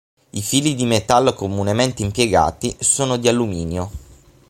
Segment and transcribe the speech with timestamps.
[0.31, 3.91] I fili di metallo comunemente impiegati sono di alluminio.